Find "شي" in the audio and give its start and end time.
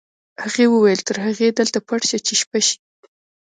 2.67-2.77